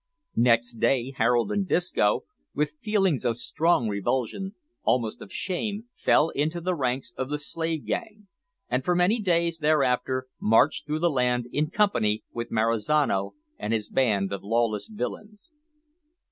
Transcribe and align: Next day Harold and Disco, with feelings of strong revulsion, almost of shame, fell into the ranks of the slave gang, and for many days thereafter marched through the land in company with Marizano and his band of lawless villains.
Next 0.41 0.79
day 0.79 1.11
Harold 1.15 1.51
and 1.51 1.67
Disco, 1.67 2.23
with 2.55 2.73
feelings 2.81 3.23
of 3.23 3.37
strong 3.37 3.87
revulsion, 3.87 4.55
almost 4.81 5.21
of 5.21 5.31
shame, 5.31 5.89
fell 5.93 6.29
into 6.29 6.59
the 6.59 6.73
ranks 6.73 7.13
of 7.19 7.29
the 7.29 7.37
slave 7.37 7.85
gang, 7.85 8.27
and 8.67 8.83
for 8.83 8.95
many 8.95 9.21
days 9.21 9.59
thereafter 9.59 10.25
marched 10.39 10.87
through 10.87 11.01
the 11.05 11.11
land 11.11 11.45
in 11.51 11.69
company 11.69 12.23
with 12.33 12.49
Marizano 12.49 13.35
and 13.59 13.73
his 13.73 13.89
band 13.89 14.33
of 14.33 14.41
lawless 14.43 14.87
villains. 14.87 15.51